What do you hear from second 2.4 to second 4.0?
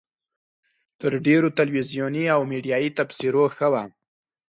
میډیایي تبصرو ښه وه.